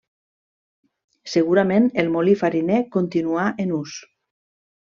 Segurament 1.33 1.85
el 2.05 2.11
molí 2.15 2.35
fariner 2.43 2.81
continuà 2.99 3.47
en 3.67 3.79
ús. 3.85 3.99